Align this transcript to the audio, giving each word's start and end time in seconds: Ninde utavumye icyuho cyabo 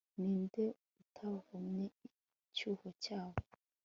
Ninde 0.19 0.65
utavumye 1.03 1.85
icyuho 2.07 2.87
cyabo 3.03 3.39